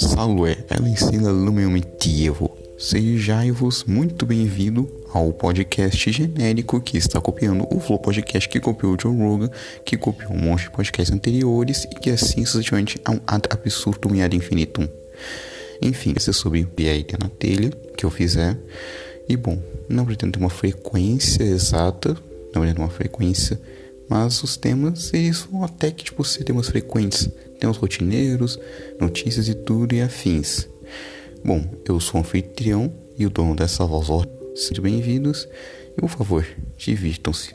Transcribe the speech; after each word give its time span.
Salve, 0.00 0.56
ela 0.70 0.88
ensina 0.88 1.30
motivo. 1.30 2.50
Sejai-vos 2.78 3.84
muito 3.84 4.24
bem-vindo 4.24 4.90
ao 5.12 5.30
podcast 5.30 6.10
genérico 6.10 6.80
que 6.80 6.96
está 6.96 7.20
copiando 7.20 7.66
o 7.70 7.78
Flow 7.78 7.98
Podcast 7.98 8.48
que 8.48 8.58
copiou 8.58 8.94
o 8.94 8.96
Joe 8.98 9.14
Rogan, 9.14 9.50
que 9.84 9.98
copiou 9.98 10.32
um 10.32 10.38
monte 10.38 10.62
de 10.62 10.70
podcasts 10.70 11.14
anteriores 11.14 11.84
e 11.84 11.88
que 11.88 12.08
assim 12.08 12.46
sucessivamente 12.46 12.98
é 13.06 13.10
um 13.10 13.20
ad 13.26 13.46
absurdum 13.50 14.14
e 14.14 14.22
ad 14.22 14.34
infinitum. 14.34 14.88
Enfim, 15.82 16.14
esse 16.16 16.30
é 16.30 16.32
sobre 16.32 16.60
ideia 16.60 17.04
na 17.22 17.28
telha 17.28 17.70
que 17.94 18.06
eu 18.06 18.10
fizer. 18.10 18.56
E 19.28 19.36
bom, 19.36 19.62
não 19.86 20.06
pretendo 20.06 20.32
ter 20.32 20.38
uma 20.38 20.48
frequência 20.48 21.42
exata, 21.42 22.16
não 22.54 22.62
pretendo 22.62 22.80
uma 22.80 22.88
frequência 22.88 23.60
mas 24.10 24.42
os 24.42 24.56
temas, 24.56 25.14
eles 25.14 25.46
vão 25.48 25.62
até 25.62 25.92
que, 25.92 26.02
tipo, 26.02 26.24
ser 26.24 26.42
temas 26.42 26.68
frequentes. 26.68 27.30
Temas 27.60 27.76
rotineiros, 27.76 28.58
notícias 29.00 29.46
e 29.46 29.54
tudo 29.54 29.94
e 29.94 30.02
afins. 30.02 30.68
Bom, 31.44 31.64
eu 31.88 32.00
sou 32.00 32.20
o 32.20 32.24
anfitrião 32.24 32.92
e 33.16 33.24
o 33.24 33.30
dono 33.30 33.54
dessa 33.54 33.86
voz. 33.86 34.26
Sejam 34.56 34.82
bem-vindos 34.82 35.48
e, 35.96 36.00
por 36.00 36.10
favor, 36.10 36.44
divirtam-se. 36.76 37.54